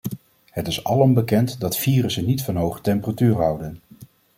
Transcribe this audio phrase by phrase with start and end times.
[0.49, 3.77] Het is alom bekend dat virussen niet van hoge temperaturen houden.